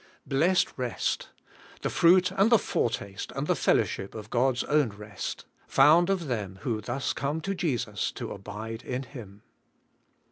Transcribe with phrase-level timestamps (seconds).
[0.25, 1.29] Blessed rest!
[1.83, 5.45] the fruit and the foretaste and the fellowship of God's own rest!
[5.67, 9.43] found of them who thus come to Jesus to abide in Him.